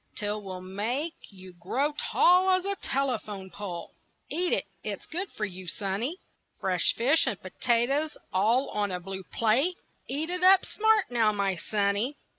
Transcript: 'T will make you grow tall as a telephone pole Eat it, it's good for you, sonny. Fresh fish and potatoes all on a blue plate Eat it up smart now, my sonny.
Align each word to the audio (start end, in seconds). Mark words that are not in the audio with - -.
'T 0.15 0.25
will 0.25 0.61
make 0.61 1.13
you 1.29 1.53
grow 1.53 1.91
tall 2.11 2.49
as 2.49 2.65
a 2.65 2.75
telephone 2.77 3.51
pole 3.51 3.91
Eat 4.31 4.51
it, 4.51 4.65
it's 4.83 5.05
good 5.05 5.31
for 5.31 5.45
you, 5.45 5.67
sonny. 5.67 6.17
Fresh 6.59 6.95
fish 6.95 7.27
and 7.27 7.39
potatoes 7.39 8.17
all 8.33 8.69
on 8.71 8.89
a 8.89 8.99
blue 8.99 9.21
plate 9.23 9.75
Eat 10.07 10.31
it 10.31 10.43
up 10.43 10.65
smart 10.65 11.11
now, 11.11 11.31
my 11.31 11.55
sonny. 11.55 12.17